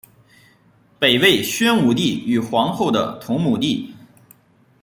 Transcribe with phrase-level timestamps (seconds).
[0.97, 3.93] 北魏宣武帝于皇后的同母弟。